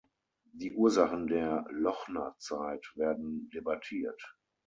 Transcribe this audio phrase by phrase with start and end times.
[0.53, 4.33] Die Ursachen der „Lochner“ Zeit werden debattiert.